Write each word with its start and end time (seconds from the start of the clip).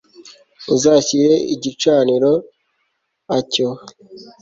Uzashyire 0.75 1.35
igicaniro 1.53 2.31
a 3.37 3.39
cyo 3.51 3.69